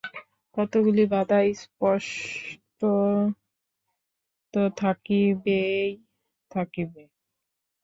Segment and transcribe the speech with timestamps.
[0.57, 2.81] কতকগুলি বাধা স্পষ্টত
[4.77, 5.89] থাকিবেই
[6.51, 7.03] থাকিবে।